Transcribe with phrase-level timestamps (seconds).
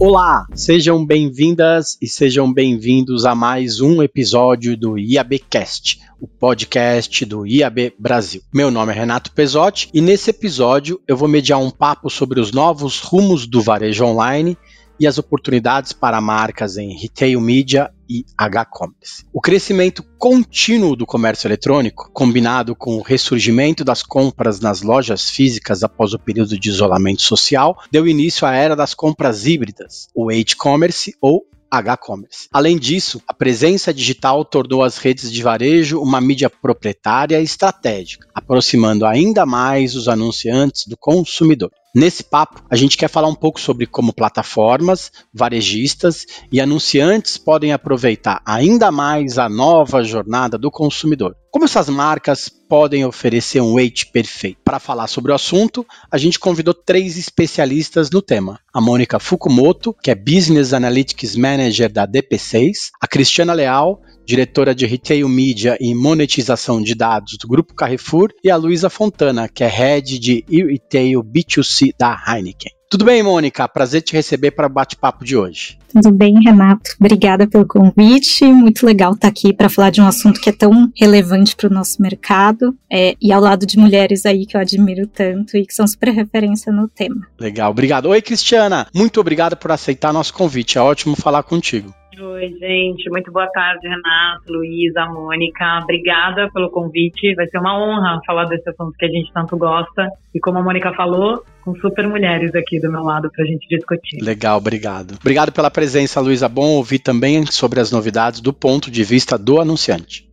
[0.00, 7.44] Olá, sejam bem-vindas e sejam bem-vindos a mais um episódio do IABcast, o podcast do
[7.44, 8.40] IAB Brasil.
[8.54, 12.52] Meu nome é Renato Pesotti e nesse episódio eu vou mediar um papo sobre os
[12.52, 14.56] novos rumos do varejo online
[15.00, 19.24] e as oportunidades para marcas em retail media e h-commerce.
[19.32, 25.82] O crescimento contínuo do comércio eletrônico, combinado com o ressurgimento das compras nas lojas físicas
[25.82, 31.14] após o período de isolamento social, deu início à era das compras híbridas, o e-commerce
[31.20, 32.48] ou H-commerce.
[32.52, 38.26] Além disso, a presença digital tornou as redes de varejo uma mídia proprietária e estratégica,
[38.34, 41.70] aproximando ainda mais os anunciantes do consumidor.
[41.94, 47.72] Nesse papo, a gente quer falar um pouco sobre como plataformas, varejistas e anunciantes podem
[47.72, 51.34] aproveitar ainda mais a nova jornada do consumidor.
[51.50, 54.58] Como essas marcas podem oferecer um weight perfeito?
[54.62, 59.94] Para falar sobre o assunto, a gente convidou três especialistas no tema: a Mônica Fukumoto,
[60.02, 65.94] que é Business Analytics Manager da DP6, a Cristiana Leal, diretora de Retail Media e
[65.94, 71.24] Monetização de Dados do Grupo Carrefour, e a Luísa Fontana, que é Head de Retail
[71.24, 72.72] B2C da Heineken.
[72.90, 73.68] Tudo bem, Mônica?
[73.68, 75.78] Prazer te receber para o bate-papo de hoje.
[75.92, 76.90] Tudo bem, Renato.
[76.98, 78.44] Obrigada pelo convite.
[78.46, 81.72] Muito legal estar aqui para falar de um assunto que é tão relevante para o
[81.72, 85.74] nosso mercado é, e ao lado de mulheres aí que eu admiro tanto e que
[85.74, 87.26] são super referência no tema.
[87.38, 88.06] Legal, obrigado.
[88.06, 88.86] Oi, Cristiana.
[88.94, 90.78] Muito obrigado por aceitar nosso convite.
[90.78, 91.92] É ótimo falar contigo.
[92.20, 93.08] Oi, gente.
[93.10, 95.80] Muito boa tarde, Renato, Luísa, Mônica.
[95.82, 97.34] Obrigada pelo convite.
[97.34, 100.08] Vai ser uma honra falar desse assunto que a gente tanto gosta.
[100.34, 103.68] E como a Mônica falou, com super mulheres aqui do meu lado para a gente
[103.68, 104.18] discutir.
[104.22, 105.16] Legal, obrigado.
[105.20, 106.48] Obrigado pela presença, Luísa.
[106.48, 110.27] Bom ouvir também sobre as novidades do ponto de vista do anunciante.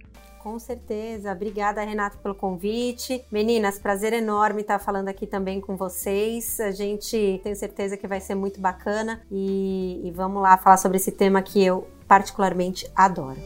[0.46, 1.32] Com certeza.
[1.32, 3.26] Obrigada, Renato, pelo convite.
[3.32, 6.60] Meninas, prazer enorme estar falando aqui também com vocês.
[6.60, 10.98] A gente tem certeza que vai ser muito bacana e, e vamos lá falar sobre
[10.98, 13.40] esse tema que eu particularmente adoro.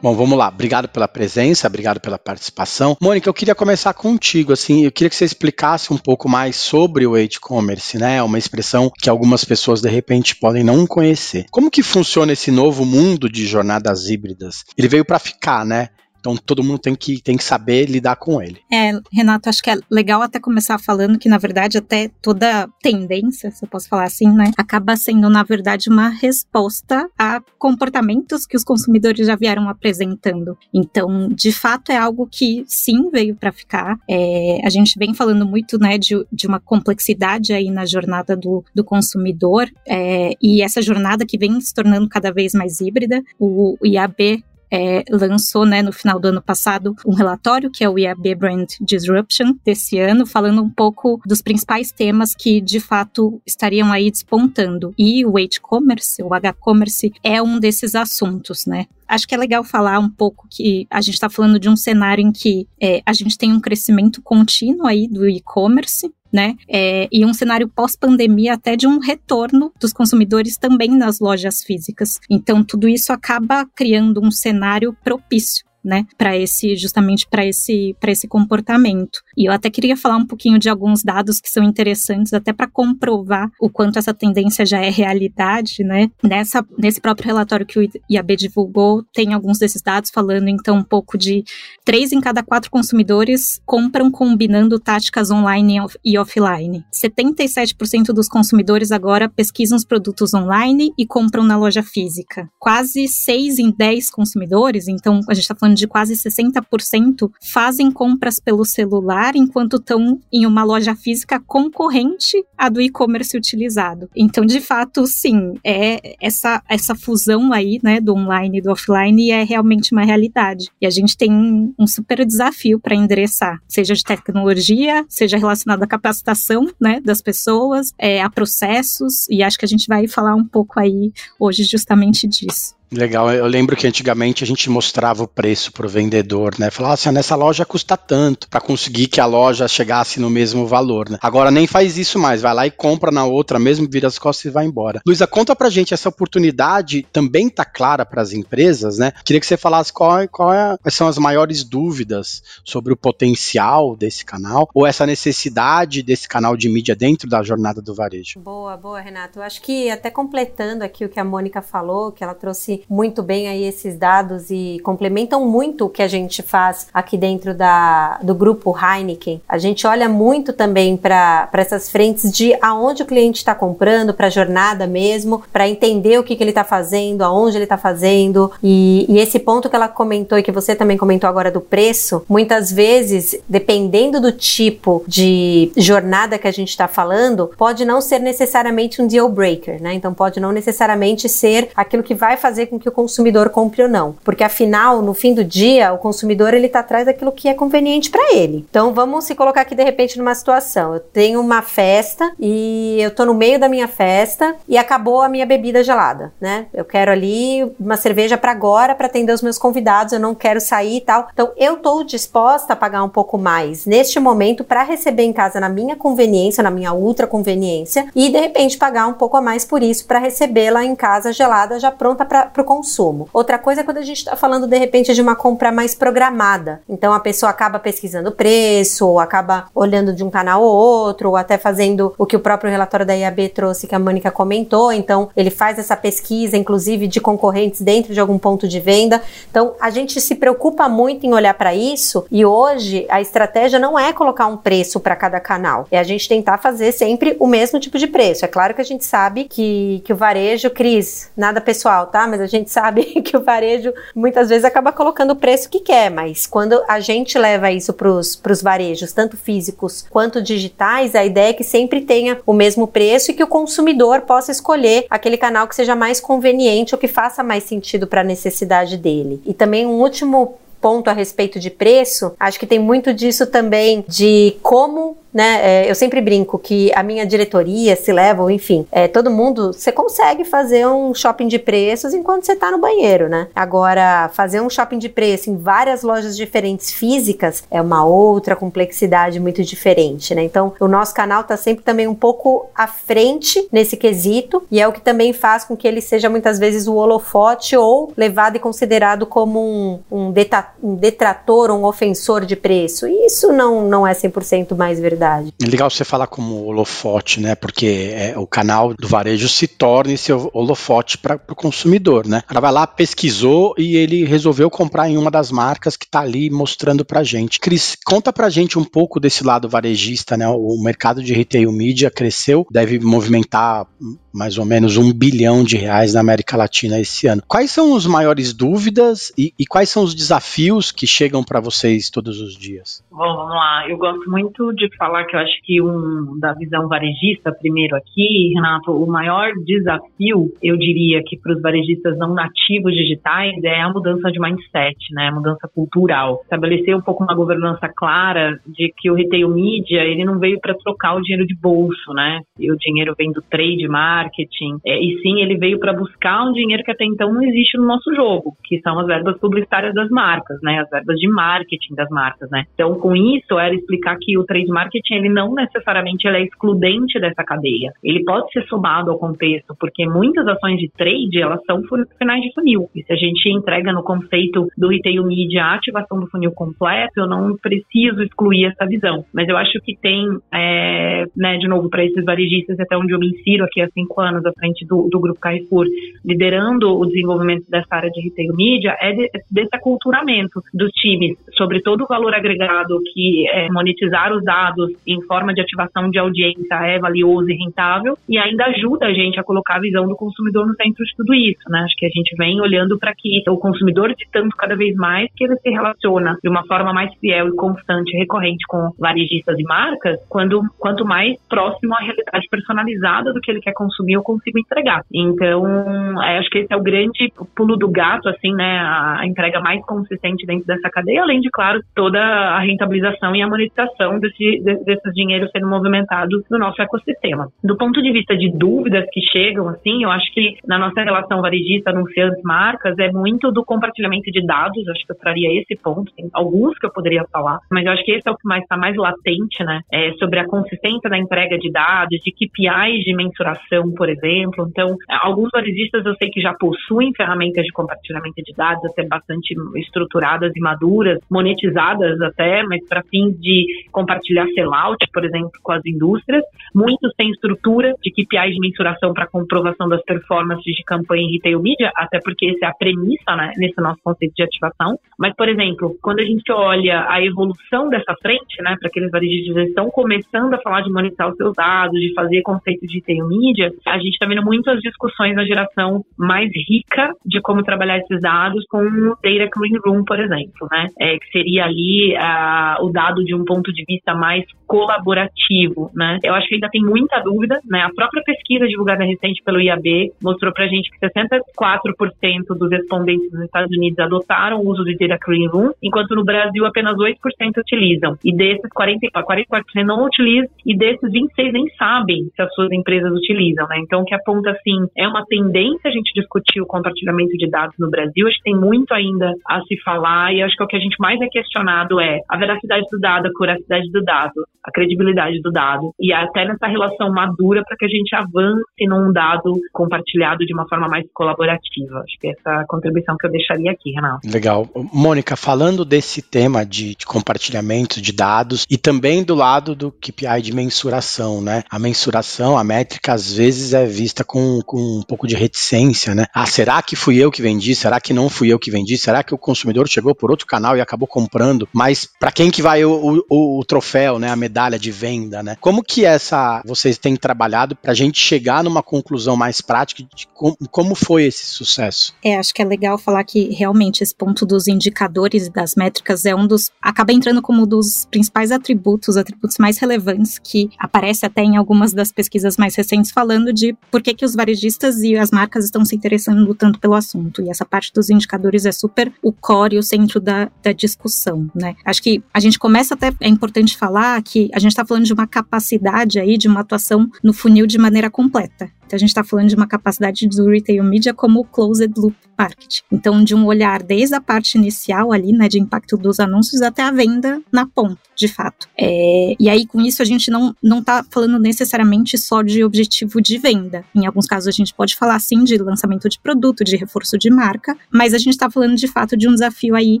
[0.02, 0.48] Bom, vamos lá.
[0.48, 2.96] Obrigado pela presença, obrigado pela participação.
[3.00, 7.06] Mônica, eu queria começar contigo, assim, eu queria que você explicasse um pouco mais sobre
[7.06, 8.20] o e-commerce, né?
[8.20, 11.46] Uma expressão que algumas pessoas de repente podem não conhecer.
[11.52, 14.64] Como que funciona esse novo mundo de jornadas híbridas?
[14.76, 15.90] Ele veio para ficar, né?
[16.22, 18.60] Então todo mundo tem que, tem que saber lidar com ele.
[18.72, 23.50] É, Renato, acho que é legal até começar falando que, na verdade, até toda tendência,
[23.50, 28.56] se eu posso falar assim, né, acaba sendo, na verdade, uma resposta a comportamentos que
[28.56, 30.56] os consumidores já vieram apresentando.
[30.72, 33.98] Então, de fato, é algo que sim veio para ficar.
[34.08, 38.64] É, a gente vem falando muito, né, de, de uma complexidade aí na jornada do,
[38.72, 43.20] do consumidor, é, e essa jornada que vem se tornando cada vez mais híbrida.
[43.40, 47.98] O, IAB é, lançou né, no final do ano passado um relatório que é o
[47.98, 53.92] IAB Brand Disruption desse ano, falando um pouco dos principais temas que de fato estariam
[53.92, 54.94] aí despontando.
[54.98, 58.86] E o e-commerce, o H-commerce, é um desses assuntos, né?
[59.06, 62.26] Acho que é legal falar um pouco que a gente está falando de um cenário
[62.26, 66.54] em que é, a gente tem um crescimento contínuo aí do e-commerce, né?
[66.68, 72.18] É, e um cenário pós-pandemia até de um retorno dos consumidores também nas lojas físicas.
[72.30, 78.12] Então, tudo isso acaba criando um cenário propício né, para esse justamente para esse para
[78.12, 79.20] esse comportamento.
[79.36, 82.66] E eu até queria falar um pouquinho de alguns dados que são interessantes até para
[82.66, 86.10] comprovar o quanto essa tendência já é realidade, né?
[86.22, 90.84] Nessa nesse próprio relatório que o IAB divulgou, tem alguns desses dados falando então um
[90.84, 91.44] pouco de
[91.84, 96.84] três em cada quatro consumidores compram combinando táticas online e offline.
[96.92, 102.48] 77% dos consumidores agora pesquisam os produtos online e compram na loja física.
[102.58, 108.38] Quase 6 em 10 consumidores, então a gente está falando de quase 60%, fazem compras
[108.38, 114.08] pelo celular enquanto estão em uma loja física concorrente à do e-commerce utilizado.
[114.16, 119.30] Então, de fato, sim, é essa, essa fusão aí, né, do online e do offline
[119.30, 120.70] é realmente uma realidade.
[120.80, 121.30] E a gente tem
[121.78, 127.92] um super desafio para endereçar, seja de tecnologia, seja relacionado à capacitação, né, das pessoas,
[127.98, 132.26] é, a processos, e acho que a gente vai falar um pouco aí hoje justamente
[132.26, 132.74] disso.
[132.92, 136.70] Legal, eu lembro que antigamente a gente mostrava o preço para o vendedor, né?
[136.70, 141.08] Falava assim, nessa loja custa tanto, para conseguir que a loja chegasse no mesmo valor,
[141.08, 141.18] né?
[141.22, 144.44] Agora nem faz isso mais, vai lá e compra na outra, mesmo vira as costas
[144.44, 145.00] e vai embora.
[145.06, 149.12] Luísa, conta pra gente, essa oportunidade também tá clara para as empresas, né?
[149.24, 153.96] Queria que você falasse qual, qual é, quais são as maiores dúvidas sobre o potencial
[153.96, 158.38] desse canal, ou essa necessidade desse canal de mídia dentro da jornada do varejo.
[158.38, 159.38] Boa, boa, Renato.
[159.38, 163.22] Eu acho que até completando aqui o que a Mônica falou, que ela trouxe muito
[163.22, 168.18] bem aí esses dados e complementam muito o que a gente faz aqui dentro da,
[168.22, 169.40] do grupo Heineken.
[169.48, 174.26] A gente olha muito também para essas frentes de aonde o cliente está comprando, para
[174.26, 178.50] a jornada mesmo, para entender o que, que ele está fazendo, aonde ele está fazendo.
[178.62, 182.24] E, e esse ponto que ela comentou e que você também comentou agora do preço,
[182.28, 188.18] muitas vezes, dependendo do tipo de jornada que a gente está falando, pode não ser
[188.18, 189.94] necessariamente um deal breaker, né?
[189.94, 193.88] Então pode não necessariamente ser aquilo que vai fazer com que o consumidor compre ou
[193.88, 197.52] não, porque afinal, no fim do dia, o consumidor ele está atrás daquilo que é
[197.52, 198.64] conveniente para ele.
[198.70, 203.10] Então vamos se colocar aqui de repente numa situação, eu tenho uma festa e eu
[203.14, 206.64] tô no meio da minha festa e acabou a minha bebida gelada, né?
[206.72, 210.58] Eu quero ali uma cerveja para agora para atender os meus convidados, eu não quero
[210.58, 211.28] sair e tal.
[211.30, 215.60] Então eu tô disposta a pagar um pouco mais neste momento para receber em casa
[215.60, 219.62] na minha conveniência, na minha ultra conveniência e de repente pagar um pouco a mais
[219.62, 223.28] por isso para recebê-la em casa gelada já pronta para o consumo.
[223.32, 226.82] Outra coisa é quando a gente está falando de repente de uma compra mais programada.
[226.86, 231.36] Então a pessoa acaba pesquisando preço, ou acaba olhando de um canal ou outro, ou
[231.36, 234.92] até fazendo o que o próprio relatório da IAB trouxe que a Mônica comentou.
[234.92, 239.22] Então ele faz essa pesquisa, inclusive de concorrentes dentro de algum ponto de venda.
[239.50, 243.98] Então a gente se preocupa muito em olhar para isso e hoje a estratégia não
[243.98, 247.78] é colocar um preço para cada canal, é a gente tentar fazer sempre o mesmo
[247.80, 248.44] tipo de preço.
[248.44, 252.26] É claro que a gente sabe que, que o varejo, Cris, nada pessoal, tá?
[252.26, 256.10] Mas a gente sabe que o varejo muitas vezes acaba colocando o preço que quer,
[256.10, 261.50] mas quando a gente leva isso para os varejos, tanto físicos quanto digitais, a ideia
[261.50, 265.66] é que sempre tenha o mesmo preço e que o consumidor possa escolher aquele canal
[265.66, 269.40] que seja mais conveniente ou que faça mais sentido para a necessidade dele.
[269.46, 274.04] E também um último ponto a respeito de preço, acho que tem muito disso também
[274.08, 275.60] de como né?
[275.62, 279.90] É, eu sempre brinco que a minha diretoria, se leva, enfim, é, todo mundo, você
[279.90, 283.48] consegue fazer um shopping de preços enquanto você está no banheiro, né?
[283.54, 289.40] Agora, fazer um shopping de preço em várias lojas diferentes físicas é uma outra complexidade
[289.40, 290.42] muito diferente, né?
[290.42, 294.86] Então, o nosso canal está sempre também um pouco à frente nesse quesito e é
[294.86, 298.58] o que também faz com que ele seja muitas vezes o holofote ou levado e
[298.58, 300.34] considerado como um, um,
[300.82, 303.06] um detrator, um ofensor de preço.
[303.06, 305.21] E isso não, não é 100% mais verdade
[305.62, 307.54] É legal você falar como holofote, né?
[307.54, 312.42] Porque é, o canal do varejo se torna esse holofote para o consumidor, né?
[312.50, 316.50] Ela vai lá, pesquisou e ele resolveu comprar em uma das marcas que está ali
[316.50, 317.60] mostrando para gente.
[317.60, 320.48] Cris, conta para gente um pouco desse lado varejista, né?
[320.48, 323.86] O mercado de retail media cresceu, deve movimentar
[324.32, 327.42] mais ou menos um bilhão de reais na América Latina esse ano.
[327.46, 332.08] Quais são as maiores dúvidas e, e quais são os desafios que chegam para vocês
[332.08, 333.04] todos os dias?
[333.10, 333.86] Bom, vamos lá.
[333.88, 338.52] Eu gosto muito de falar que eu acho que um da visão varejista primeiro aqui,
[338.54, 343.90] Renato, o maior desafio, eu diria que para os varejistas não nativos digitais é a
[343.90, 345.28] mudança de mindset, né?
[345.28, 346.40] A mudança cultural.
[346.42, 350.74] Estabelecer um pouco uma governança clara de que o retail media, ele não veio para
[350.74, 352.40] trocar o dinheiro de bolso, né?
[352.58, 354.78] E o dinheiro vem do trade marketing.
[354.86, 357.86] É, e sim, ele veio para buscar um dinheiro que até então não existe no
[357.86, 360.80] nosso jogo, que são as verbas publicitárias das marcas, né?
[360.80, 362.64] As verbas de marketing das marcas, né?
[362.74, 367.18] Então, com isso, era explicar que o trade marketing, ele não necessariamente ele é excludente
[367.18, 367.92] dessa cadeia.
[368.02, 371.82] Ele pode ser somado ao contexto, porque muitas ações de trade, elas são
[372.18, 372.88] finais de funil.
[372.94, 377.20] E se a gente entrega no conceito do retail media a ativação do funil completo,
[377.20, 379.24] eu não preciso excluir essa visão.
[379.32, 383.18] Mas eu acho que tem, é, né, de novo, para esses varejistas, até onde eu
[383.18, 385.86] me insiro aqui, assim, cinco anos à frente do, do Grupo Carrefour,
[386.24, 391.80] liderando o desenvolvimento dessa área de retail media, é de, desse aculturamento dos times sobre
[391.80, 396.74] todo o valor agregado que é, monetizar os dados em forma de ativação de audiência
[396.74, 400.66] é valioso e rentável e ainda ajuda a gente a colocar a visão do consumidor
[400.66, 401.80] no centro de tudo isso, né?
[401.80, 405.28] Acho que a gente vem olhando para que o consumidor de tanto cada vez mais
[405.36, 409.62] que ele se relaciona de uma forma mais fiel e constante, recorrente com varejistas e
[409.64, 414.58] marcas, quando quanto mais próximo à realidade personalizada do que ele quer consumir eu consigo
[414.58, 415.02] entregar.
[415.12, 418.78] Então, é, acho que esse é o grande pulo do gato, assim, né?
[418.78, 423.48] A entrega mais consistente dentro dessa cadeia, além de, claro, toda a rentabilização e a
[423.48, 427.48] monetização desse, desses dinheiros sendo movimentados no nosso ecossistema.
[427.62, 431.40] Do ponto de vista de dúvidas que chegam, assim, eu acho que na nossa relação
[431.40, 436.12] varejista, anunciantes, marcas, é muito do compartilhamento de dados, acho que eu traria esse ponto,
[436.14, 438.62] tem alguns que eu poderia falar, mas eu acho que esse é o que mais
[438.62, 439.80] está mais latente, né?
[439.92, 444.66] É sobre a consistência da entrega de dados, de KPIs de mensuração por exemplo.
[444.68, 449.54] Então, alguns varejistas eu sei que já possuem ferramentas de compartilhamento de dados até bastante
[449.76, 455.84] estruturadas e maduras, monetizadas até, mas para fins de compartilhar sellout, por exemplo, com as
[455.84, 456.42] indústrias,
[456.74, 461.60] muitos têm estrutura de KPI de mensuração para comprovação das performances de campanha em retail
[461.60, 464.98] media, até porque essa é a premissa né, nesse nosso conceito de ativação.
[465.18, 469.54] Mas, por exemplo, quando a gente olha a evolução dessa frente, né, para aqueles varejistas
[469.54, 473.26] que estão começando a falar de monetizar os seus dados, de fazer conceito de retail
[473.26, 478.20] media, a gente está vendo muitas discussões na geração mais rica de como trabalhar esses
[478.20, 482.90] dados com o Data Clean Room, por exemplo, né, é, que seria ali uh, o
[482.90, 486.18] dado de um ponto de vista mais colaborativo, né.
[486.22, 490.12] Eu acho que ainda tem muita dúvida, né, a própria pesquisa divulgada recente pelo IAB
[490.22, 494.96] mostrou para a gente que 64% dos respondentes dos Estados Unidos adotaram o uso de
[494.96, 497.14] Data Clean Room, enquanto no Brasil apenas 8%
[497.58, 498.16] utilizam.
[498.24, 503.12] E desses 40, 44% não utilizam e desses 26 nem sabem se as suas empresas
[503.12, 503.78] utilizam, né?
[503.78, 507.74] Então, o que aponta assim, é uma tendência a gente discutir o compartilhamento de dados
[507.78, 508.26] no Brasil.
[508.26, 510.96] Acho que tem muito ainda a se falar e acho que o que a gente
[510.98, 515.50] mais é questionado é a veracidade do dado, a curacidade do dado, a credibilidade do
[515.50, 520.54] dado e até nessa relação madura para que a gente avance num dado compartilhado de
[520.54, 521.98] uma forma mais colaborativa.
[521.98, 524.28] Acho que essa é a contribuição que eu deixaria aqui, Renato.
[524.28, 524.68] Legal.
[524.92, 530.42] Mônica, falando desse tema de, de compartilhamento de dados e também do lado do KPI
[530.42, 531.64] de mensuração, né?
[531.70, 536.26] A mensuração, a métrica, às vezes é vista com, com um pouco de reticência, né?
[536.34, 537.74] Ah, será que fui eu que vendi?
[537.74, 538.96] Será que não fui eu que vendi?
[538.96, 541.68] Será que o consumidor chegou por outro canal e acabou comprando?
[541.72, 544.31] Mas para quem que vai o, o, o, troféu, né?
[544.32, 545.56] A medalha de venda, né?
[545.60, 550.26] Como que essa vocês têm trabalhado para a gente chegar numa conclusão mais prática de
[550.34, 552.14] como, como foi esse sucesso?
[552.24, 556.24] É, acho que é legal falar que realmente esse ponto dos indicadores e das métricas
[556.24, 561.26] é um dos acaba entrando como um dos principais atributos, atributos mais relevantes que aparece
[561.26, 565.16] até em algumas das pesquisas mais recentes falando de por que, que os varejistas e
[565.16, 567.42] as marcas estão se interessando tanto pelo assunto.
[567.42, 571.74] E essa parte dos indicadores é super o core, o centro da, da discussão, né?
[571.84, 575.12] Acho que a gente começa até, é importante falar que a gente está falando de
[575.12, 578.70] uma capacidade aí de uma atuação no funil de maneira completa.
[578.92, 582.82] Então, a gente está falando de uma capacidade do retail media como closed loop marketing.
[582.90, 586.82] Então, de um olhar desde a parte inicial ali, né, de impacto dos anúncios até
[586.82, 588.68] a venda na ponta, de fato.
[588.76, 593.20] É, e aí, com isso, a gente não, não tá falando necessariamente só de objetivo
[593.20, 593.84] de venda.
[593.94, 597.30] Em alguns casos, a gente pode falar, sim, de lançamento de produto, de reforço de
[597.30, 600.00] marca, mas a gente está falando, de fato, de um desafio aí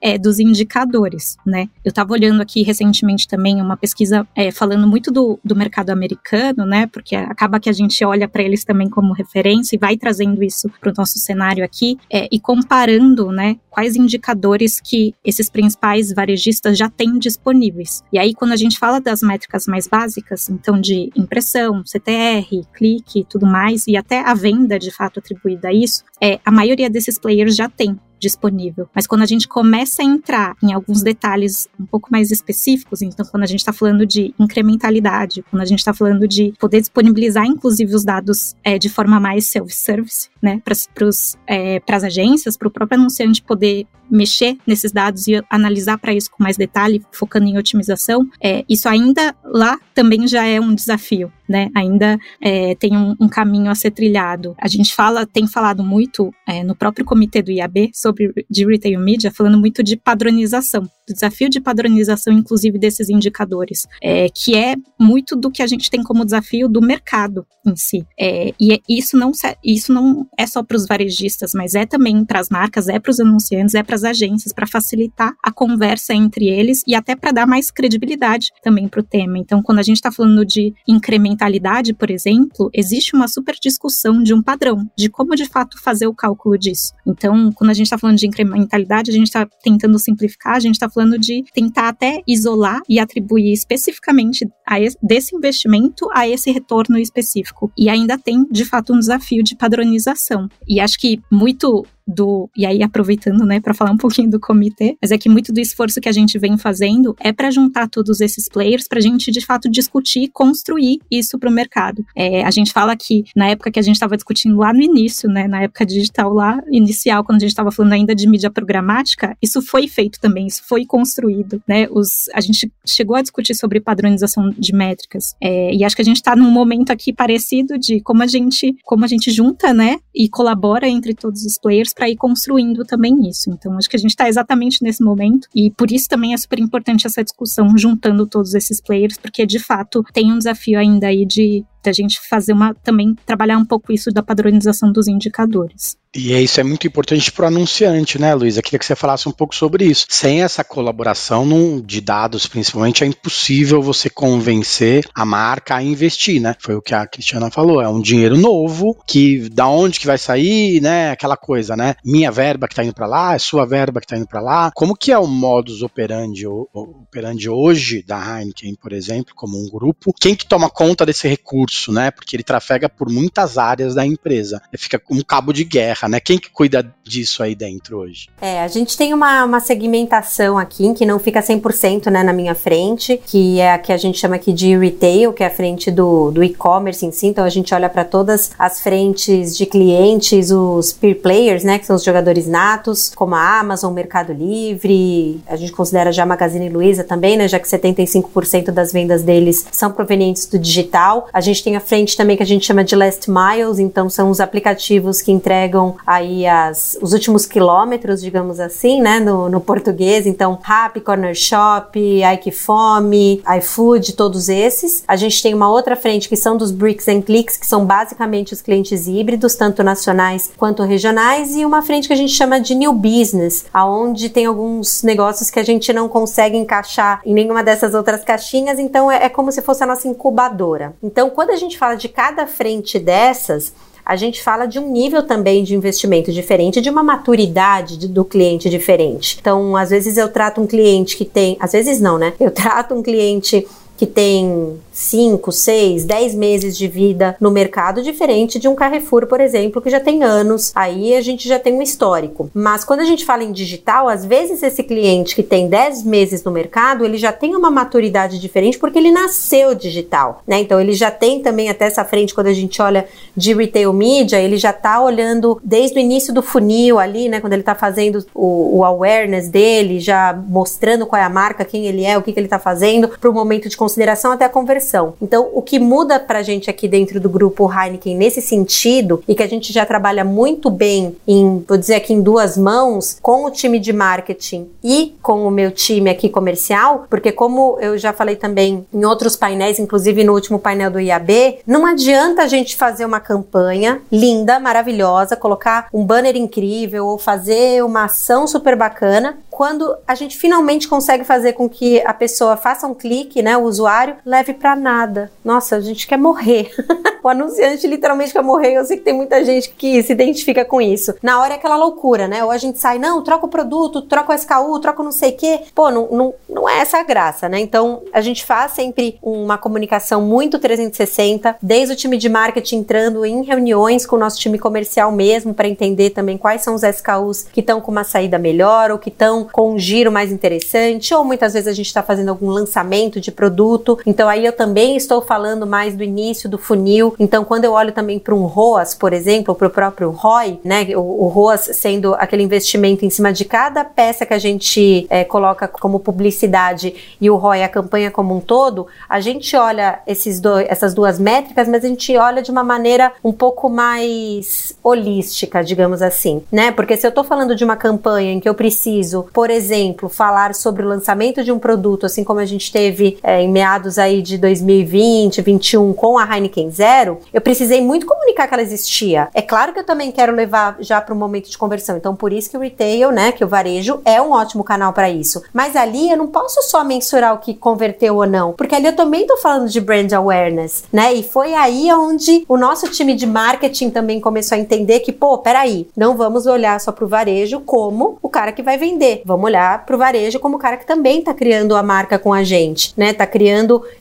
[0.00, 1.68] é, dos indicadores, né?
[1.84, 6.64] Eu estava olhando aqui recentemente também uma pesquisa é, falando muito do, do mercado americano,
[6.64, 6.86] né?
[6.86, 10.70] Porque acaba que a gente olha para eles também como referência e vai trazendo isso
[10.80, 16.78] para o nosso cenário aqui é, e comparando, né, quais indicadores que esses principais varejistas
[16.78, 18.02] já têm disponíveis.
[18.10, 23.20] E aí, quando a gente fala das métricas mais básicas, então de impressão, CTR, clique
[23.20, 26.88] e tudo mais, e até a venda de fato atribuída a isso, é, a maioria
[26.88, 28.88] desses players já tem disponível.
[28.94, 33.26] Mas quando a gente começa a entrar em alguns detalhes um pouco mais específicos, então
[33.26, 37.44] quando a gente está falando de incrementalidade, quando a gente está falando de poder disponibilizar
[37.44, 43.00] inclusive os dados é, de forma mais self-service, né, para as agências, para o próprio
[43.00, 48.28] anunciante poder mexer nesses dados e analisar para isso com mais detalhe, focando em otimização,
[48.42, 51.68] é, isso ainda lá também já é um desafio, né?
[51.74, 54.56] Ainda é, tem um, um, caminho a ser trilhado.
[54.58, 58.98] A gente fala, tem falado muito é, no próprio comitê do IAB sobre de retail
[58.98, 65.36] media, falando muito de padronização, desafio de padronização, inclusive desses indicadores, é, que é muito
[65.36, 68.04] do que a gente tem como desafio do mercado em si.
[68.18, 69.32] É, e é, isso não
[69.64, 73.10] isso não é só para os varejistas, mas é também para as marcas, é para
[73.10, 77.32] os anunciantes, é para as agências, para facilitar a conversa entre eles e até para
[77.32, 79.38] dar mais credibilidade também para o tema.
[79.38, 84.34] Então, quando a gente está falando de incrementalidade, por exemplo, existe uma super discussão de
[84.34, 86.92] um padrão, de como de fato fazer o cálculo disso.
[87.06, 90.74] Então, quando a gente está falando de incrementalidade, a gente está tentando simplificar, a gente
[90.74, 96.50] está falando de tentar até isolar e atribuir especificamente a esse, desse investimento a esse
[96.50, 97.70] retorno específico.
[97.76, 100.48] E ainda tem, de fato, um desafio de padronização.
[100.68, 102.48] E acho que muito do.
[102.56, 105.60] E aí, aproveitando, né, para falar um pouquinho do comitê, mas é que muito do
[105.60, 109.30] esforço que a gente vem fazendo é para juntar todos esses players para a gente,
[109.30, 112.04] de fato, discutir construir isso para o mercado.
[112.16, 115.28] É, a gente fala que na época que a gente estava discutindo lá no início,
[115.28, 119.36] né, na época digital lá, inicial, quando a gente estava falando ainda de mídia programática,
[119.40, 121.86] isso foi feito também, isso foi construído, né?
[121.90, 125.34] Os, a gente chegou a discutir sobre padronização de métricas.
[125.40, 128.76] É, e acho que a gente está num momento aqui parecido de como a gente,
[128.84, 133.28] como a gente junta, né, e colabora entre todos os players para ir construindo também
[133.28, 133.50] isso.
[133.50, 136.58] Então, acho que a gente está exatamente nesse momento e por isso também é super
[136.58, 141.26] importante essa discussão juntando todos esses players, porque de fato tem um desafio ainda aí
[141.26, 145.96] de a gente fazer uma também trabalhar um pouco isso da padronização dos indicadores.
[146.14, 148.60] E isso é muito importante para o anunciante, né, Luísa?
[148.60, 150.04] Queria que você falasse um pouco sobre isso.
[150.10, 156.38] Sem essa colaboração num, de dados, principalmente, é impossível você convencer a marca a investir,
[156.38, 156.54] né?
[156.60, 157.80] Foi o que a Cristiana falou.
[157.80, 161.12] É um dinheiro novo que da onde que vai sair, né?
[161.12, 161.94] Aquela coisa, né?
[162.04, 164.70] Minha verba que está indo para lá, é sua verba que está indo para lá.
[164.74, 170.12] Como que é o modus operandi, operandi hoje da Heineken, por exemplo, como um grupo?
[170.20, 172.10] Quem que toma conta desse recurso, né?
[172.10, 174.60] Porque ele trafega por muitas áreas da empresa.
[174.76, 176.20] Fica um cabo de guerra né?
[176.20, 178.28] Quem que cuida disso aí dentro hoje?
[178.40, 182.54] É, a gente tem uma, uma segmentação aqui que não fica 100% né, na minha
[182.54, 185.90] frente, que é a que a gente chama aqui de retail, que é a frente
[185.90, 187.26] do, do e-commerce em si.
[187.26, 191.86] Então a gente olha para todas as frentes de clientes, os peer players, né, que
[191.86, 196.68] são os jogadores natos, como a Amazon, Mercado Livre, a gente considera já a Magazine
[196.68, 201.28] Luiza também, né, já que 75% das vendas deles são provenientes do digital.
[201.32, 204.30] A gente tem a frente também que a gente chama de last miles, então são
[204.30, 210.26] os aplicativos que entregam aí as, os últimos quilômetros, digamos assim, né, no, no português.
[210.26, 211.98] Então, Rappi, Corner Shop,
[212.34, 215.04] Ike Fome, iFood, todos esses.
[215.06, 218.52] A gente tem uma outra frente que são dos Bricks and Clicks, que são basicamente
[218.52, 222.74] os clientes híbridos, tanto nacionais quanto regionais, e uma frente que a gente chama de
[222.74, 227.94] New Business, aonde tem alguns negócios que a gente não consegue encaixar em nenhuma dessas
[227.94, 230.94] outras caixinhas, então é, é como se fosse a nossa incubadora.
[231.02, 233.72] Então, quando a gente fala de cada frente dessas,
[234.04, 238.68] a gente fala de um nível também de investimento diferente, de uma maturidade do cliente
[238.68, 239.38] diferente.
[239.40, 242.34] Então, às vezes eu trato um cliente que tem, às vezes não, né?
[242.40, 243.66] Eu trato um cliente
[244.02, 249.40] que tem 5, 6, 10 meses de vida no mercado, diferente de um Carrefour, por
[249.40, 252.50] exemplo, que já tem anos, aí a gente já tem um histórico.
[252.52, 256.42] Mas quando a gente fala em digital, às vezes esse cliente que tem 10 meses
[256.42, 260.58] no mercado, ele já tem uma maturidade diferente porque ele nasceu digital, né?
[260.58, 263.06] Então ele já tem também até essa frente, quando a gente olha
[263.36, 267.40] de retail media, ele já tá olhando desde o início do funil ali, né?
[267.40, 271.86] Quando ele tá fazendo o, o awareness dele, já mostrando qual é a marca, quem
[271.86, 274.48] ele é, o que, que ele tá fazendo, para o momento de consideração até a
[274.48, 275.14] conversão.
[275.20, 279.42] Então, o que muda pra gente aqui dentro do grupo Heineken nesse sentido, e que
[279.42, 283.50] a gente já trabalha muito bem em, vou dizer aqui em duas mãos, com o
[283.50, 288.34] time de marketing e com o meu time aqui comercial, porque como eu já falei
[288.34, 293.04] também em outros painéis, inclusive no último painel do IAB, não adianta a gente fazer
[293.04, 299.94] uma campanha linda, maravilhosa, colocar um banner incrível ou fazer uma ação super bacana, quando
[300.08, 304.16] a gente finalmente consegue fazer com que a pessoa faça um clique, né, o usuário,
[304.24, 305.30] leve para nada.
[305.44, 306.70] Nossa, a gente quer morrer.
[307.22, 308.74] o anunciante literalmente quer morrer.
[308.74, 311.14] Eu sei que tem muita gente que se identifica com isso.
[311.22, 312.44] Na hora é aquela loucura, né?
[312.44, 315.36] Ou a gente sai, não, troca o produto, troca o SKU, troca não sei o
[315.36, 315.60] quê.
[315.74, 317.60] Pô, não, não, não é essa a graça, né?
[317.60, 323.24] Então, a gente faz sempre uma comunicação muito 360, desde o time de marketing entrando
[323.24, 327.46] em reuniões com o nosso time comercial mesmo, para entender também quais são os SKUs
[327.52, 331.24] que estão com uma saída melhor ou que estão com um giro mais interessante, ou
[331.24, 333.61] muitas vezes a gente está fazendo algum lançamento de produto.
[334.06, 337.14] Então, aí eu também estou falando mais do início do funil.
[337.18, 340.86] Então, quando eu olho também para um ROAS, por exemplo, para o próprio ROI, né,
[340.96, 345.24] o, o, ROAS sendo aquele investimento em cima de cada peça que a gente é,
[345.24, 350.40] coloca como publicidade e o ROI, a campanha como um todo, a gente olha esses
[350.40, 355.62] dois, essas duas métricas, mas a gente olha de uma maneira um pouco mais holística,
[355.62, 356.72] digamos assim, né?
[356.72, 360.54] Porque se eu estou falando de uma campanha em que eu preciso, por exemplo, falar
[360.54, 364.22] sobre o lançamento de um produto, assim como a gente teve é, em meados aí
[364.22, 369.28] de 2020, 2021 com a Heineken Zero, eu precisei muito comunicar que ela existia.
[369.34, 372.32] É claro que eu também quero levar já para o momento de conversão, então por
[372.32, 375.42] isso que o retail, né, que o varejo é um ótimo canal para isso.
[375.52, 378.96] Mas ali eu não posso só mensurar o que converteu ou não, porque ali eu
[378.96, 381.12] também tô falando de brand awareness, né?
[381.12, 385.38] E foi aí onde o nosso time de marketing também começou a entender que, pô,
[385.38, 389.46] peraí, não vamos olhar só para o varejo como o cara que vai vender, vamos
[389.46, 392.42] olhar para o varejo como o cara que também está criando a marca com a
[392.42, 393.12] gente, né?
[393.12, 393.41] Tá criando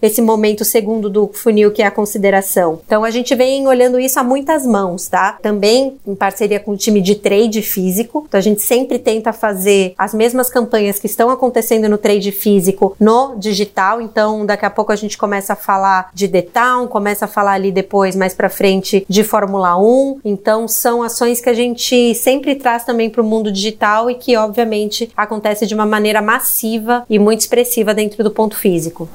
[0.01, 2.79] esse momento segundo do funil, que é a consideração.
[2.85, 5.37] Então a gente vem olhando isso a muitas mãos, tá?
[5.41, 8.25] Também em parceria com o time de trade físico.
[8.27, 12.95] Então a gente sempre tenta fazer as mesmas campanhas que estão acontecendo no trade físico
[12.99, 14.01] no digital.
[14.01, 16.41] Então daqui a pouco a gente começa a falar de The
[16.89, 20.19] começa a falar ali depois mais para frente de Fórmula 1.
[20.23, 24.35] Então são ações que a gente sempre traz também para o mundo digital e que
[24.37, 29.09] obviamente acontece de uma maneira massiva e muito expressiva dentro do ponto físico.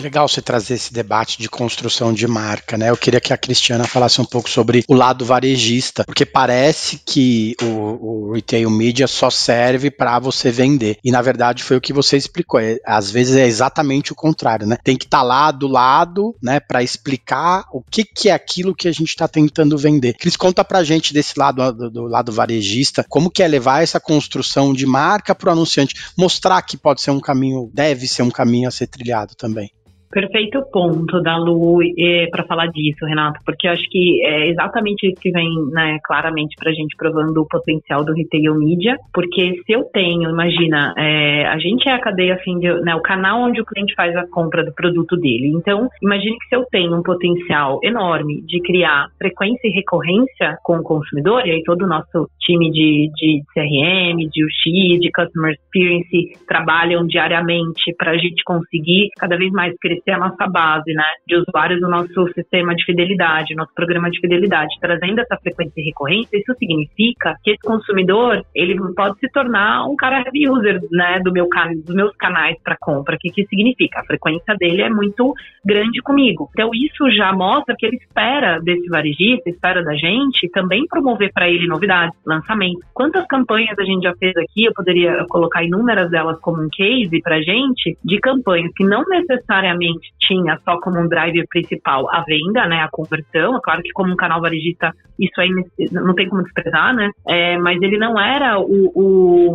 [0.00, 2.90] Legal você trazer esse debate de construção de marca, né?
[2.90, 7.56] Eu queria que a Cristiana falasse um pouco sobre o lado varejista, porque parece que
[7.60, 10.98] o, o retail media só serve para você vender.
[11.02, 12.60] E na verdade foi o que você explicou.
[12.60, 14.78] É, às vezes é exatamente o contrário, né?
[14.82, 18.74] Tem que estar tá lá do lado, né, para explicar o que, que é aquilo
[18.74, 20.14] que a gente está tentando vender.
[20.14, 23.98] Cris, conta pra gente desse lado do, do lado varejista, como que é levar essa
[23.98, 28.30] construção de marca para o anunciante, mostrar que pode ser um caminho, deve ser um
[28.30, 29.70] caminho a ser trilhado também.
[30.10, 35.06] Perfeito ponto da Lu é, para falar disso, Renato, porque eu acho que é exatamente
[35.06, 39.60] isso que vem né, claramente para a gente provando o potencial do retail media, porque
[39.66, 43.42] se eu tenho, imagina, é, a gente é a cadeia assim, de, né, o canal
[43.42, 45.52] onde o cliente faz a compra do produto dele.
[45.54, 50.78] Então, imagine que se eu tenho um potencial enorme de criar frequência e recorrência com
[50.78, 55.52] o consumidor, e aí todo o nosso time de, de CRM, de UX, de Customer
[55.52, 60.92] Experience trabalham diariamente para a gente conseguir cada vez mais crescer fortalecer a nossa base
[60.92, 65.80] né, de usuários do nosso sistema de fidelidade, nosso programa de fidelidade, trazendo essa frequência
[65.80, 70.80] e recorrência, isso significa que esse consumidor ele pode se tornar um cara heavy user
[70.90, 71.48] né, do meu,
[71.84, 73.16] dos meus canais para compra.
[73.16, 74.00] O que, que significa?
[74.00, 75.34] A frequência dele é muito
[75.64, 76.48] grande comigo.
[76.52, 81.48] Então, isso já mostra que ele espera desse varejista, espera da gente também promover para
[81.48, 82.82] ele novidades, lançamentos.
[82.94, 84.64] Quantas campanhas a gente já fez aqui?
[84.64, 89.87] Eu poderia colocar inúmeras delas como um case para gente de campanhas que não necessariamente
[90.20, 93.56] tinha só como um driver principal a venda, né, a conversão.
[93.56, 95.50] É claro que como um canal varejista isso aí
[95.90, 97.10] não tem como desprezar, né?
[97.26, 99.54] É, mas ele não era o, o,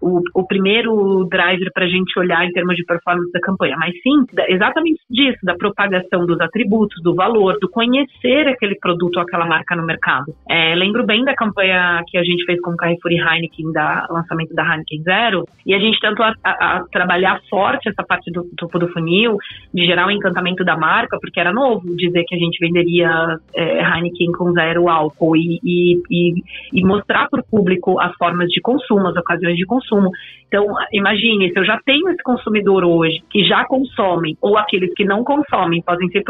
[0.00, 3.94] o, o primeiro driver para a gente olhar em termos de performance da campanha, mas
[4.02, 9.46] sim exatamente disso, da propagação dos atributos, do valor, do conhecer aquele produto ou aquela
[9.46, 10.34] marca no mercado.
[10.48, 14.06] É, lembro bem da campanha que a gente fez com o Carrefour e Heineken, da
[14.10, 18.30] lançamento da Heineken Zero, e a gente tanto a, a, a trabalhar forte essa parte
[18.32, 19.36] do topo do funil,
[19.74, 23.38] de gerar o um encantamento da marca, porque era novo dizer que a gente venderia
[23.52, 28.48] é, Heineken com zero álcool e, e, e, e mostrar para o público as formas
[28.50, 30.10] de consumo, as ocasiões de consumo.
[30.46, 35.04] Então, imagine, se eu já tenho esse consumidor hoje que já consome, ou aqueles que
[35.04, 36.22] não consomem, podem ser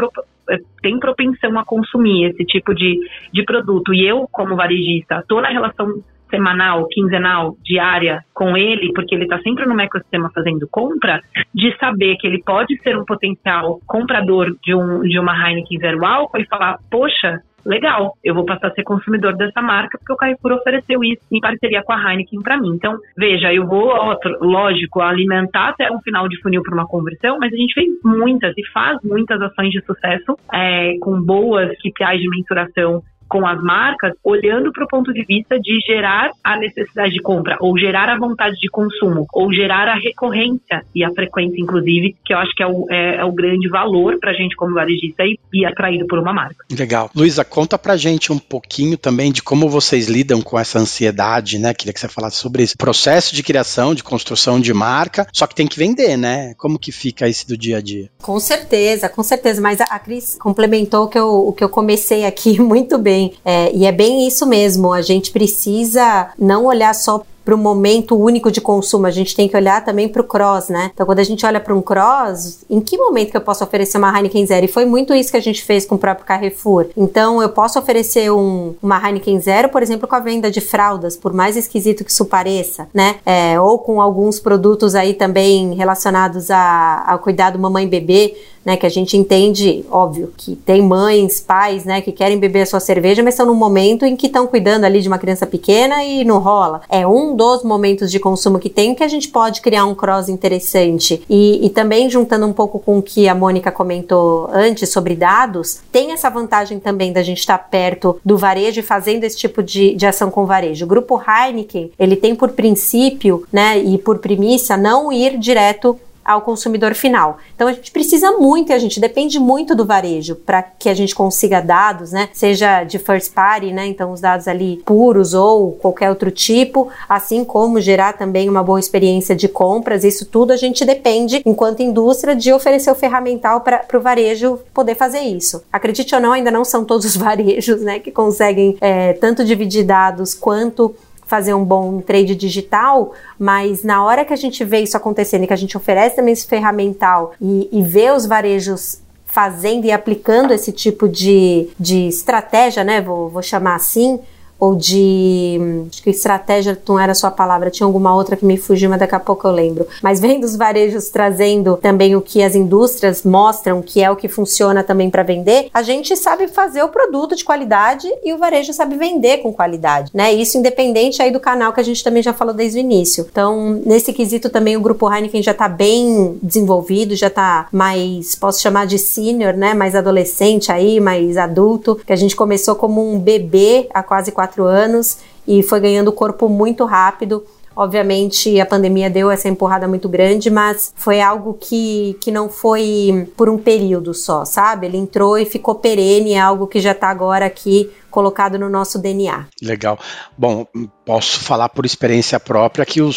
[0.49, 2.99] é, tem propensão a consumir esse tipo de,
[3.31, 9.15] de produto, e eu, como varejista, estou na relação semanal, quinzenal, diária com ele, porque
[9.15, 11.21] ele está sempre no ecossistema fazendo compra,
[11.53, 16.05] de saber que ele pode ser um potencial comprador de, um, de uma Heineken Zero
[16.05, 20.15] Álcool e falar, poxa, legal, eu vou passar a ser consumidor dessa marca porque o
[20.15, 22.69] Carrefour ofereceu isso em parceria com a Heineken para mim.
[22.75, 23.91] Então, veja, eu vou,
[24.39, 28.53] lógico, alimentar até um final de funil para uma conversão, mas a gente fez muitas
[28.57, 34.13] e faz muitas ações de sucesso é, com boas KPIs de mensuração com as marcas,
[34.23, 38.17] olhando para o ponto de vista de gerar a necessidade de compra, ou gerar a
[38.17, 42.63] vontade de consumo, ou gerar a recorrência e a frequência, inclusive, que eu acho que
[42.63, 46.05] é o, é, é o grande valor para a gente como varejista e, e atraído
[46.07, 46.63] por uma marca.
[46.71, 47.09] Legal.
[47.15, 51.73] Luísa, conta para gente um pouquinho também de como vocês lidam com essa ansiedade, né?
[51.73, 55.55] Queria que você falasse sobre esse processo de criação, de construção de marca, só que
[55.55, 56.53] tem que vender, né?
[56.57, 58.09] Como que fica esse do dia a dia?
[58.21, 59.61] Com certeza, com certeza.
[59.61, 63.33] Mas a Cris complementou que eu, o que eu comecei aqui muito bem também.
[63.43, 68.17] É, e é bem isso mesmo, a gente precisa não olhar só para o momento
[68.17, 70.89] único de consumo, a gente tem que olhar também para o cross, né?
[70.93, 73.99] Então, quando a gente olha para um cross, em que momento que eu posso oferecer
[73.99, 74.65] uma Heineken Zero?
[74.65, 76.87] E foi muito isso que a gente fez com o próprio Carrefour.
[76.97, 81.15] Então, eu posso oferecer um, uma Heineken Zero, por exemplo, com a venda de fraldas,
[81.15, 83.17] por mais esquisito que isso pareça, né?
[83.23, 88.89] É, ou com alguns produtos aí também relacionados a, ao cuidado mamãe-bebê, né, que a
[88.89, 93.35] gente entende, óbvio, que tem mães, pais, né, que querem beber a sua cerveja, mas
[93.35, 96.81] estão num momento em que estão cuidando ali de uma criança pequena e não rola.
[96.89, 100.29] É um dos momentos de consumo que tem que a gente pode criar um cross
[100.29, 101.21] interessante.
[101.29, 105.79] E, e também juntando um pouco com o que a Mônica comentou antes sobre dados,
[105.91, 109.93] tem essa vantagem também da gente estar perto do varejo e fazendo esse tipo de,
[109.95, 110.85] de ação com o varejo.
[110.85, 116.41] O grupo Heineken, ele tem por princípio, né, e por primícia não ir direto ao
[116.41, 117.37] consumidor final.
[117.55, 121.13] Então a gente precisa muito a gente depende muito do varejo para que a gente
[121.13, 122.29] consiga dados, né?
[122.33, 123.85] Seja de first party, né?
[123.85, 128.79] Então os dados ali puros ou qualquer outro tipo, assim como gerar também uma boa
[128.79, 130.03] experiência de compras.
[130.03, 134.95] Isso tudo a gente depende, enquanto indústria, de oferecer o ferramental para o varejo poder
[134.95, 135.63] fazer isso.
[135.71, 139.83] Acredite ou não, ainda não são todos os varejos, né, que conseguem é, tanto dividir
[139.83, 144.95] dados quanto fazer um bom trade digital, mas na hora que a gente vê isso
[144.95, 149.85] acontecendo e que a gente oferece também esse ferramental e, e vê os varejos fazendo
[149.85, 153.01] e aplicando esse tipo de, de estratégia, né?
[153.01, 154.19] Vou, vou chamar assim,
[154.65, 155.59] ou de.
[155.91, 158.99] Acho que estratégia não era a sua palavra, tinha alguma outra que me fugiu, mas
[158.99, 159.87] daqui a pouco eu lembro.
[160.01, 164.27] Mas vem dos varejos trazendo também o que as indústrias mostram que é o que
[164.27, 168.73] funciona também para vender, a gente sabe fazer o produto de qualidade e o varejo
[168.73, 170.33] sabe vender com qualidade, né?
[170.33, 173.27] Isso independente aí do canal que a gente também já falou desde o início.
[173.29, 178.61] Então, nesse quesito também o grupo Heineken já está bem desenvolvido, já está mais, posso
[178.61, 179.73] chamar de senior, né?
[179.73, 184.54] Mais adolescente aí, mais adulto, que a gente começou como um bebê há quase quatro
[184.63, 187.43] anos e foi ganhando corpo muito rápido.
[187.75, 193.29] Obviamente, a pandemia deu essa empurrada muito grande, mas foi algo que, que não foi
[193.35, 194.87] por um período só, sabe?
[194.87, 198.97] Ele entrou e ficou perene, é algo que já está agora aqui colocado no nosso
[198.97, 199.47] DNA.
[199.61, 199.99] Legal.
[200.37, 200.65] Bom,
[201.05, 203.11] posso falar por experiência própria que o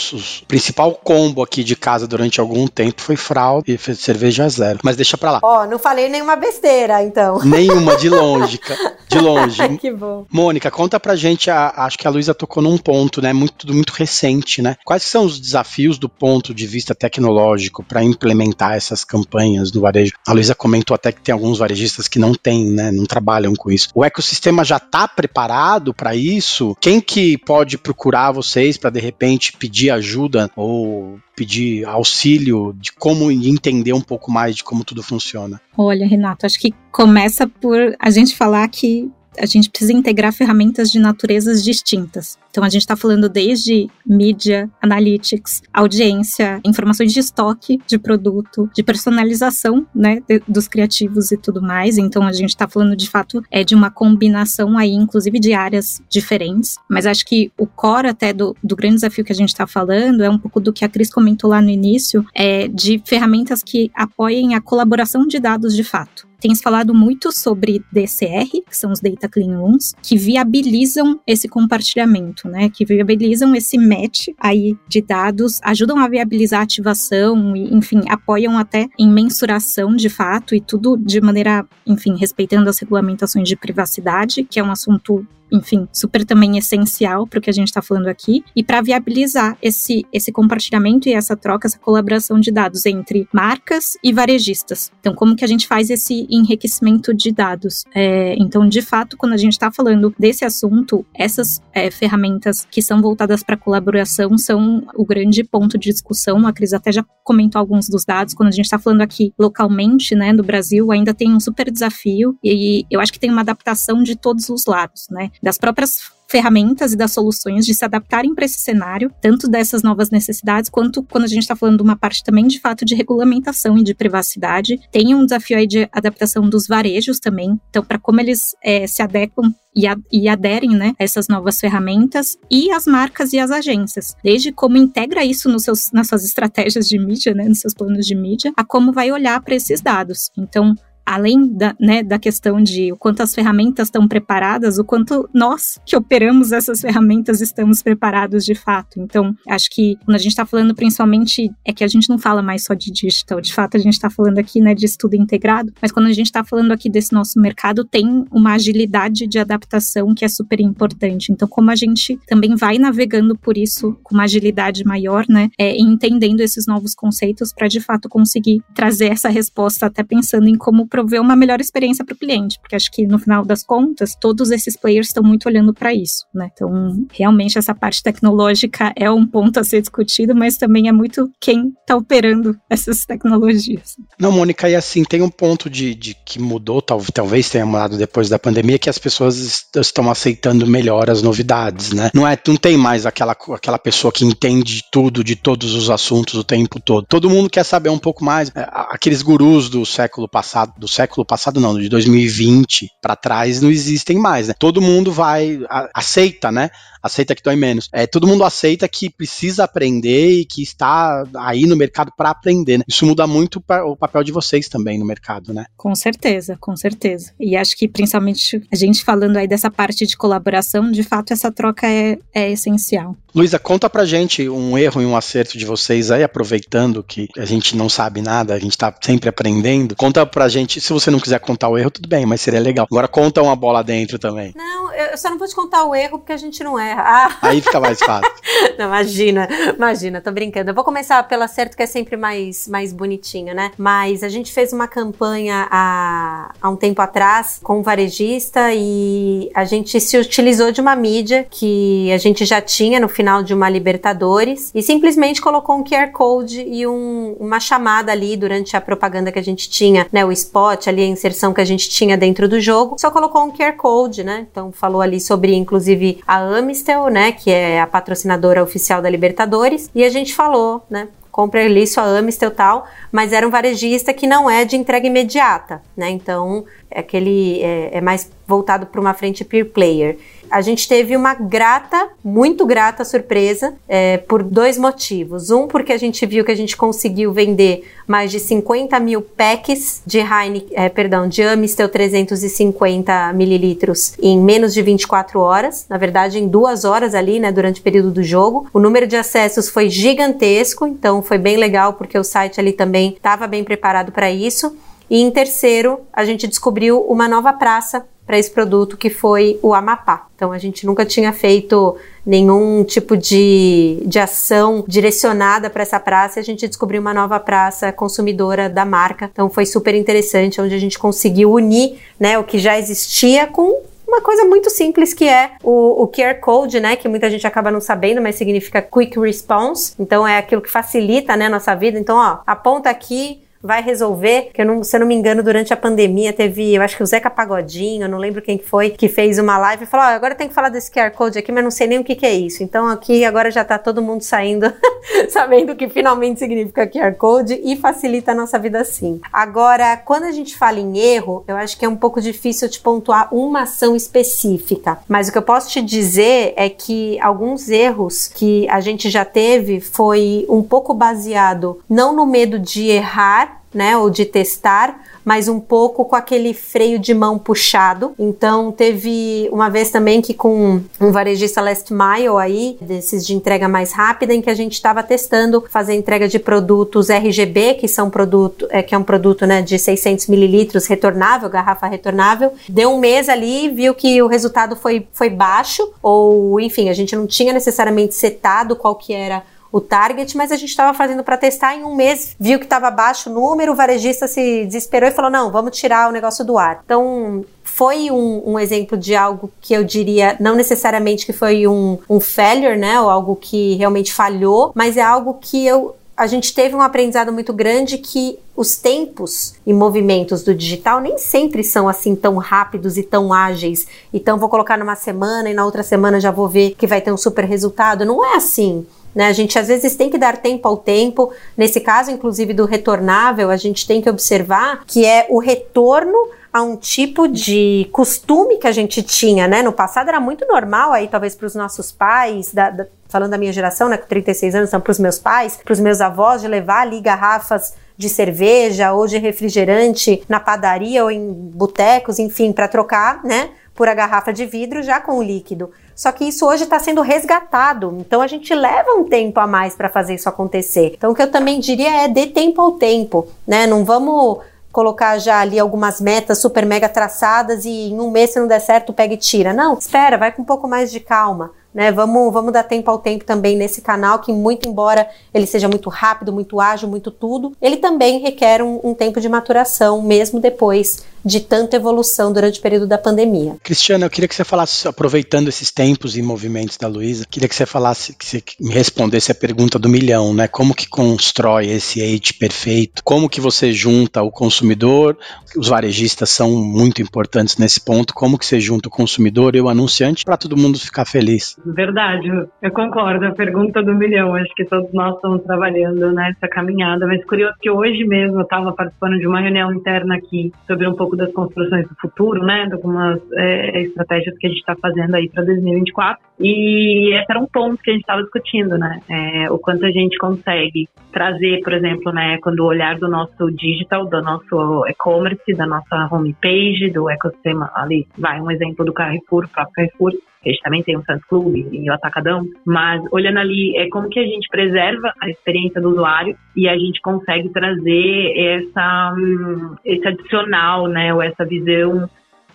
[0.49, 4.81] principal combo aqui de casa durante algum tempo foi fralda e cerveja zero.
[4.83, 5.41] Mas deixa pra lá.
[5.41, 7.39] Ó, oh, não falei nenhuma besteira, então.
[7.45, 8.61] Nenhuma, de longe,
[9.09, 9.69] de longe.
[9.79, 10.27] que bom.
[10.33, 13.93] Mônica, conta pra gente, a, acho que a Luísa tocou num ponto, né, muito, muito
[13.93, 14.75] recente, né?
[14.85, 20.13] Quais são os desafios do ponto de vista tecnológico para implementar essas campanhas no varejo?
[20.27, 23.71] A Luísa comentou até que tem alguns varejistas que não têm, né, não trabalham com
[23.71, 23.91] isso.
[23.95, 26.77] O ecossistema já está preparado para isso?
[26.81, 33.31] Quem que pode procurar vocês para de repente pedir ajuda ou pedir auxílio de como
[33.31, 35.61] entender um pouco mais de como tudo funciona?
[35.77, 40.91] Olha, Renato, acho que começa por a gente falar que a gente precisa integrar ferramentas
[40.91, 42.39] de naturezas distintas.
[42.51, 48.83] Então a gente está falando desde mídia, analytics, audiência, informações de estoque de produto, de
[48.83, 51.99] personalização, né, de, dos criativos e tudo mais.
[51.99, 56.03] Então a gente está falando de fato é de uma combinação aí, inclusive de áreas
[56.09, 56.77] diferentes.
[56.89, 60.23] Mas acho que o core até do, do grande desafio que a gente está falando
[60.23, 63.91] é um pouco do que a Cris comentou lá no início, é de ferramentas que
[63.95, 68.93] apoiem a colaboração de dados de fato tem se falado muito sobre DCR, que são
[68.93, 72.69] os Data Clean Rooms, que viabilizam esse compartilhamento, né?
[72.69, 78.59] Que viabilizam esse match aí de dados, ajudam a viabilizar a ativação e, enfim, apoiam
[78.59, 84.45] até em mensuração de fato e tudo de maneira, enfim, respeitando as regulamentações de privacidade,
[84.45, 88.09] que é um assunto enfim, super também essencial para o que a gente está falando
[88.09, 93.29] aqui, e para viabilizar esse, esse compartilhamento e essa troca, essa colaboração de dados entre
[93.33, 94.91] marcas e varejistas.
[95.01, 97.85] Então, como que a gente faz esse enriquecimento de dados?
[97.95, 102.83] É, então, de fato, quando a gente está falando desse assunto, essas é, ferramentas que
[102.83, 106.47] são voltadas para colaboração são o grande ponto de discussão.
[106.47, 108.35] A Cris até já comentou alguns dos dados.
[108.35, 112.37] Quando a gente está falando aqui localmente, né, no Brasil, ainda tem um super desafio
[112.43, 115.31] e eu acho que tem uma adaptação de todos os lados, né?
[115.43, 120.11] Das próprias ferramentas e das soluções de se adaptarem para esse cenário, tanto dessas novas
[120.11, 123.79] necessidades, quanto quando a gente está falando de uma parte também de fato de regulamentação
[123.79, 124.79] e de privacidade.
[124.93, 129.03] Tem um desafio aí de adaptação dos varejos também, então, para como eles é, se
[129.03, 133.51] adequam e, a, e, aderem né, a essas novas ferramentas, e as marcas e as
[133.51, 137.73] agências, desde como integra isso nos seus, nas suas estratégias de mídia, né, nos seus
[137.73, 140.31] planos de mídia, a como vai olhar para esses dados.
[140.37, 140.75] Então,
[141.09, 145.81] além da, né, da questão de o quanto as ferramentas estão preparadas, o quanto nós
[145.87, 149.01] que operamos essas ferramentas estamos preparados de fato.
[149.01, 152.43] Então, acho que quando a gente está falando principalmente, é que a gente não fala
[152.43, 155.73] mais só de digital, de fato a gente está falando aqui né, de estudo integrado,
[155.81, 160.15] mas quando a gente está falando aqui desse nosso mercado, tem uma agilidade de adaptação
[160.15, 161.33] que é super importante.
[161.33, 165.75] Então, como a gente também vai navegando por isso com uma agilidade maior, né, é,
[165.81, 170.87] entendendo esses novos conceitos para de fato conseguir trazer essa resposta, até pensando em como
[170.99, 174.51] prover uma melhor experiência para o cliente, porque acho que no final das contas, todos
[174.51, 176.51] esses players estão muito olhando para isso, né?
[176.53, 181.31] Então, realmente essa parte tecnológica é um ponto a ser discutido, mas também é muito
[181.41, 183.97] quem está operando essas tecnologias.
[184.19, 187.97] Não, Mônica, e assim, tem um ponto de, de que mudou, tal, talvez tenha mudado
[187.97, 192.11] depois da pandemia, que as pessoas estão aceitando melhor as novidades, né?
[192.13, 196.35] Não é, não tem mais aquela, aquela pessoa que entende tudo de todos os assuntos
[196.35, 197.07] o tempo todo.
[197.09, 198.51] Todo mundo quer saber um pouco mais.
[198.55, 203.61] É, aqueles gurus do século passado, do do século passado, não, de 2020 para trás,
[203.61, 204.55] não existem mais, né?
[204.59, 206.71] Todo mundo vai, a, aceita, né?
[207.03, 207.89] Aceita que dói menos.
[207.93, 212.79] É, todo mundo aceita que precisa aprender e que está aí no mercado para aprender.
[212.79, 212.85] Né?
[212.89, 215.67] Isso muda muito o papel de vocês também no mercado, né?
[215.77, 217.33] Com certeza, com certeza.
[217.39, 221.51] E acho que principalmente a gente falando aí dessa parte de colaboração, de fato essa
[221.51, 223.17] troca é, é essencial.
[223.35, 227.45] Luísa, conta pra gente um erro e um acerto de vocês aí, aproveitando que a
[227.45, 229.95] gente não sabe nada, a gente tá sempre aprendendo.
[229.95, 232.87] Conta pra gente, se você não quiser contar o erro, tudo bem, mas seria legal.
[232.91, 234.53] Agora conta uma bola dentro também.
[234.57, 236.95] Não, eu só não vou te contar o erro porque a gente não né?
[236.99, 237.37] Ah.
[237.43, 238.31] Aí fica mais fácil.
[238.79, 240.71] Não, imagina, imagina, tô brincando.
[240.71, 243.73] Eu vou começar pelo acerto que é sempre mais, mais bonitinho, né?
[243.77, 249.51] Mas a gente fez uma campanha há, há um tempo atrás com um varejista e
[249.55, 253.53] a gente se utilizou de uma mídia que a gente já tinha no final de
[253.53, 258.81] uma Libertadores e simplesmente colocou um QR Code e um, uma chamada ali durante a
[258.81, 260.25] propaganda que a gente tinha, né?
[260.25, 263.51] O spot ali, a inserção que a gente tinha dentro do jogo, só colocou um
[263.51, 264.47] QR Code, né?
[264.51, 266.39] Então falou ali sobre, inclusive, a
[266.79, 267.33] Amistel, né?
[267.33, 271.09] Que é a patrocinadora oficial da Libertadores, e a gente falou, né?
[271.31, 275.81] compra ali sua Amistel tal, mas era um varejista que não é de entrega imediata,
[275.97, 276.11] né?
[276.11, 280.17] Então, aquele é, é mais voltado para uma frente peer player
[280.51, 285.51] a gente teve uma grata, muito grata surpresa é, por dois motivos.
[285.51, 290.03] Um, porque a gente viu que a gente conseguiu vender mais de 50 mil packs
[290.07, 295.87] de Heineken, é, perdão, de Amistel 350 mililitros em menos de 24 horas.
[295.89, 298.67] Na verdade, em duas horas ali, né, durante o período do jogo.
[298.73, 303.11] O número de acessos foi gigantesco, então foi bem legal porque o site ali também
[303.11, 304.77] estava bem preparado para isso.
[305.11, 309.73] E em terceiro, a gente descobriu uma nova praça para esse produto que foi o
[309.73, 310.27] Amapá.
[310.37, 316.39] Então a gente nunca tinha feito nenhum tipo de, de ação direcionada para essa praça.
[316.39, 319.31] A gente descobriu uma nova praça consumidora da marca.
[319.33, 323.81] Então foi super interessante, onde a gente conseguiu unir né, o que já existia com
[324.07, 326.97] uma coisa muito simples que é o, o QR Code, né?
[326.97, 329.95] Que muita gente acaba não sabendo, mas significa Quick Response.
[329.99, 331.99] Então é aquilo que facilita né, a nossa vida.
[331.99, 335.73] Então, ó, aponta aqui, vai resolver, que eu não, se eu não me engano, durante
[335.73, 338.91] a pandemia teve, eu acho que o Zeca Pagodinho, eu não lembro quem que foi,
[338.91, 341.51] que fez uma live e falou, oh, agora tem que falar desse QR Code aqui,
[341.51, 342.63] mas não sei nem o que que é isso.
[342.63, 344.73] Então aqui agora já tá todo mundo saindo
[345.29, 349.21] sabendo o que finalmente significa QR Code e facilita a nossa vida assim.
[349.33, 352.81] Agora, quando a gente fala em erro, eu acho que é um pouco difícil te
[352.81, 358.29] pontuar uma ação específica, mas o que eu posso te dizer é que alguns erros
[358.29, 363.97] que a gente já teve foi um pouco baseado não no medo de errar, né,
[363.97, 368.15] ou de testar, mas um pouco com aquele freio de mão puxado.
[368.19, 373.69] Então teve uma vez também que com um varejista last mile aí, desses de entrega
[373.69, 378.09] mais rápida, em que a gente estava testando fazer entrega de produtos RGB, que são
[378.09, 382.55] produto, é, que é um produto né, de 600 mililitros retornável, garrafa retornável.
[382.69, 387.15] Deu um mês ali, viu que o resultado foi, foi baixo, ou enfim, a gente
[387.15, 391.37] não tinha necessariamente setado qual que era o target, mas a gente estava fazendo para
[391.37, 395.13] testar em um mês, viu que estava baixo o número, o varejista se desesperou e
[395.13, 396.81] falou: não, vamos tirar o negócio do ar.
[396.85, 401.99] Então, foi um, um, exemplo de algo que eu diria, não necessariamente que foi um,
[402.09, 406.53] um failure, né, ou algo que realmente falhou, mas é algo que eu a gente
[406.53, 411.89] teve um aprendizado muito grande que os tempos e movimentos do digital nem sempre são
[411.89, 413.87] assim tão rápidos e tão ágeis.
[414.13, 417.13] Então vou colocar numa semana e na outra semana já vou ver que vai ter
[417.13, 418.05] um super resultado.
[418.05, 418.85] Não é assim.
[419.15, 419.27] Né?
[419.27, 421.33] A gente às vezes tem que dar tempo ao tempo.
[421.57, 426.17] Nesse caso, inclusive, do retornável, a gente tem que observar que é o retorno
[426.53, 429.63] a um tipo de costume que a gente tinha, né?
[429.63, 433.39] No passado era muito normal aí, talvez para os nossos pais, da, da, falando da
[433.39, 433.97] minha geração, né?
[433.97, 437.01] Com 36 anos, então para os meus pais, para os meus avós, de levar ali
[437.01, 443.51] garrafas de cerveja ou de refrigerante na padaria ou em botecos, enfim, para trocar, né?
[443.75, 445.71] Por a garrafa de vidro já com o líquido.
[445.99, 447.97] Só que isso hoje está sendo resgatado.
[447.99, 450.93] Então a gente leva um tempo a mais para fazer isso acontecer.
[450.97, 453.67] Então o que eu também diria é dê tempo ao tempo, né?
[453.67, 454.39] Não vamos
[454.71, 458.61] colocar já ali algumas metas super mega traçadas e em um mês se não der
[458.61, 459.53] certo pega e tira.
[459.53, 461.51] Não, espera, vai com um pouco mais de calma.
[461.75, 465.69] Né, vamos, vamos dar tempo ao tempo também nesse canal, que muito embora ele seja
[465.69, 470.41] muito rápido, muito ágil, muito tudo, ele também requer um, um tempo de maturação, mesmo
[470.41, 473.57] depois de tanta evolução durante o período da pandemia.
[473.63, 477.55] Cristiana, eu queria que você falasse, aproveitando esses tempos e movimentos da Luísa, queria que
[477.55, 480.49] você falasse, que você me respondesse a pergunta do milhão, né?
[480.49, 483.03] Como que constrói esse age perfeito?
[483.05, 485.17] Como que você junta o consumidor?
[485.57, 488.15] Os varejistas são muito importantes nesse ponto.
[488.15, 491.57] Como que você junta o consumidor e o anunciante para todo mundo ficar feliz?
[491.65, 492.29] Verdade,
[492.63, 493.27] eu concordo.
[493.27, 497.71] A pergunta do milhão, acho que todos nós estamos trabalhando nessa caminhada, mas curioso que
[497.71, 501.33] hoje mesmo eu estava participando de uma reunião interna aqui sobre um pouco pouco das
[501.33, 505.45] construções do futuro, né, de algumas é, estratégias que a gente está fazendo aí para
[505.45, 506.23] 2024.
[506.39, 509.91] E esse era um ponto que a gente estava discutindo, né, é, o quanto a
[509.91, 515.55] gente consegue trazer, por exemplo, né, quando o olhar do nosso digital, do nosso e-commerce,
[515.55, 520.13] da nossa homepage, do ecossistema ali, vai um exemplo do Carrefour, o próprio Carrefour,
[520.45, 524.09] a gente também tem o Santos Clube e o Atacadão, mas olhando ali é como
[524.09, 529.77] que a gente preserva a experiência do usuário e a gente consegue trazer essa, hum,
[529.85, 532.09] esse adicional, né, ou essa visão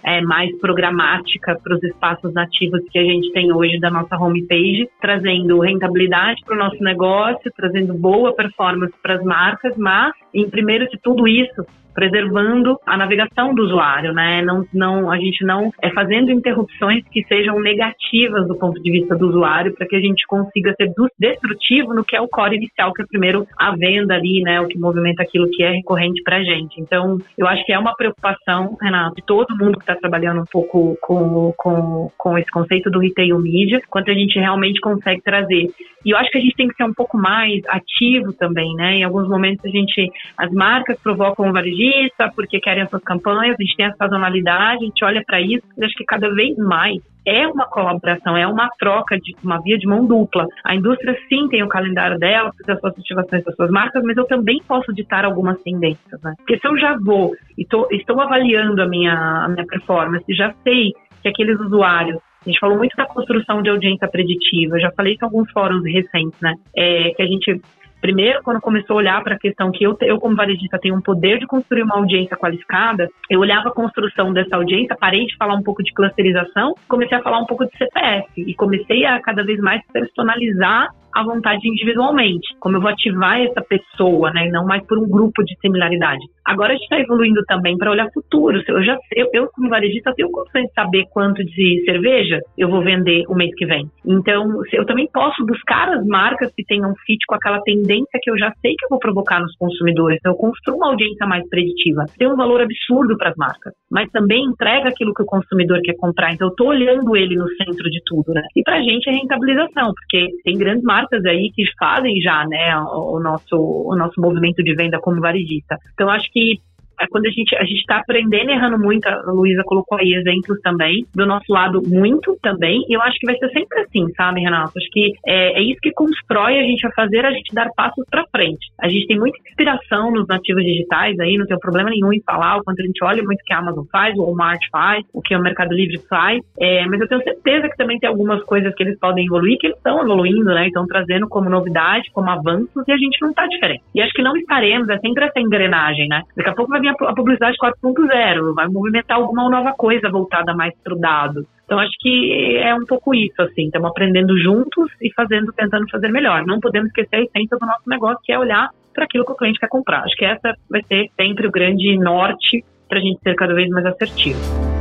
[0.04, 4.90] é, mais programática para os espaços nativos que a gente tem hoje da nossa homepage,
[5.02, 10.88] trazendo rentabilidade para o nosso negócio, trazendo boa performance para as marcas, mas, em primeiro
[10.90, 14.42] de tudo isso, preservando a navegação do usuário, né?
[14.42, 19.16] Não, não, a gente não é fazendo interrupções que sejam negativas do ponto de vista
[19.16, 22.94] do usuário para que a gente consiga ser destrutivo no que é o core inicial,
[22.94, 24.60] que é primeiro a venda ali, né?
[24.62, 26.80] O que movimenta aquilo que é recorrente para a gente.
[26.80, 30.46] Então, eu acho que é uma preocupação, Renato, de todo mundo que está trabalhando um
[30.52, 35.70] pouco com, com, com esse conceito do retail media, quanto a gente realmente consegue trazer.
[36.06, 38.96] E eu acho que a gente tem que ser um pouco mais ativo também, né?
[38.96, 43.04] Em alguns momentos a gente, as marcas provocam o varejista varejista, porque querem as suas
[43.04, 46.34] campanhas, a gente tem a sazonalidade, a gente olha para isso, e acho que cada
[46.34, 50.46] vez mais é uma colaboração, é uma troca de uma via de mão dupla.
[50.66, 54.26] A indústria sim tem o calendário dela, as suas ativações das suas marcas, mas eu
[54.26, 56.34] também posso ditar algumas tendências, né?
[56.38, 60.54] Porque se eu já vou e tô, estou avaliando a minha, a minha performance, já
[60.64, 64.76] sei que aqueles usuários a gente falou muito da construção de audiência preditiva.
[64.76, 66.54] Eu já falei isso em alguns fóruns recentes, né?
[66.76, 67.62] É, que a gente
[68.04, 71.02] Primeiro, quando começou a olhar para a questão que eu, eu, como varejista, tenho um
[71.02, 75.56] poder de construir uma audiência qualificada, eu olhava a construção dessa audiência, parei de falar
[75.56, 79.42] um pouco de clusterização, comecei a falar um pouco de CPF e comecei a cada
[79.42, 84.66] vez mais personalizar à vontade individualmente, como eu vou ativar essa pessoa, né, e não
[84.66, 86.22] mais por um grupo de similaridade.
[86.46, 88.62] Agora a gente está evoluindo também para olhar futuro.
[88.68, 92.82] Eu já eu, eu como varejista tenho condições de saber quanto de cerveja eu vou
[92.82, 93.86] vender o mês que vem.
[94.06, 98.38] Então eu também posso buscar as marcas que tenham fit com aquela tendência que eu
[98.38, 100.18] já sei que eu vou provocar nos consumidores.
[100.20, 102.06] Então, eu construo uma audiência mais preditiva.
[102.18, 105.96] Tem um valor absurdo para as marcas, mas também entrega aquilo que o consumidor quer
[105.96, 106.34] comprar.
[106.34, 108.42] Então eu estou olhando ele no centro de tudo, né?
[108.56, 112.46] E para a gente é rentabilização, porque tem grandes marcas marcas aí que fazem já,
[112.48, 115.78] né, o nosso, o nosso movimento de venda como varejista.
[115.94, 116.60] Então, acho que
[117.00, 120.60] é quando a gente a gente está aprendendo errando muito, a Luísa colocou aí exemplos
[120.62, 124.42] também, do nosso lado muito também, e eu acho que vai ser sempre assim, sabe,
[124.42, 124.74] Renato?
[124.78, 128.06] Acho que é, é isso que constrói a gente a fazer a gente dar passos
[128.10, 128.68] para frente.
[128.80, 132.58] A gente tem muita inspiração nos nativos digitais aí, não tem problema nenhum em falar
[132.58, 135.22] o quanto a gente olha muito o que a Amazon faz, o Walmart faz, o
[135.22, 138.74] que o Mercado Livre faz, é, mas eu tenho certeza que também tem algumas coisas
[138.76, 140.68] que eles podem evoluir, que eles estão evoluindo, né?
[140.68, 143.84] Estão trazendo como novidade, como avanços, e a gente não está diferente.
[143.94, 146.22] E acho que não estaremos, é sempre essa engrenagem, né?
[146.36, 150.74] Daqui a pouco vai vir a publicidade 4.0, vai movimentar alguma nova coisa voltada mais
[150.84, 151.46] para o dado.
[151.66, 156.10] Então acho que é um pouco isso, assim, estamos aprendendo juntos e fazendo, tentando fazer
[156.10, 156.46] melhor.
[156.46, 159.36] Não podemos esquecer a essência do nosso negócio, que é olhar para aquilo que o
[159.36, 160.04] cliente quer comprar.
[160.04, 163.70] Acho que essa vai ser sempre o grande norte para a gente ser cada vez
[163.70, 164.73] mais assertivo.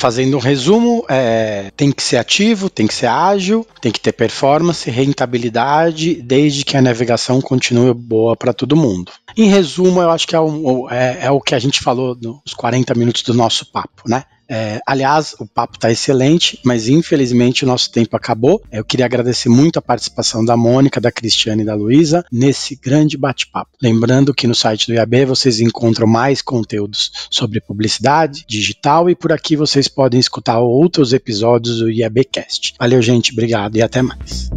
[0.00, 4.12] Fazendo um resumo, é, tem que ser ativo, tem que ser ágil, tem que ter
[4.12, 9.12] performance, rentabilidade, desde que a navegação continue boa para todo mundo.
[9.36, 12.54] Em resumo, eu acho que é o, é, é o que a gente falou nos
[12.54, 14.24] 40 minutos do nosso papo, né?
[14.50, 18.60] É, aliás, o papo está excelente, mas infelizmente o nosso tempo acabou.
[18.72, 23.16] Eu queria agradecer muito a participação da Mônica, da Cristiane e da Luísa nesse grande
[23.16, 23.70] bate-papo.
[23.80, 29.32] Lembrando que no site do IAB vocês encontram mais conteúdos sobre publicidade digital e por
[29.32, 32.74] aqui vocês podem escutar outros episódios do IABcast.
[32.78, 34.50] Valeu, gente, obrigado e até mais.